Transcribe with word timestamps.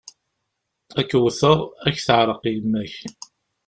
Ad 0.99 1.05
k-wwteɣ, 1.09 1.59
ad 1.85 1.89
ak-teεreq 1.93 2.41
yemma-k! 2.53 2.95